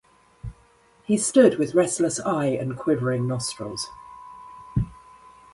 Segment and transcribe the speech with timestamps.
[1.03, 3.85] He stood with restless eye and quivering nostrils.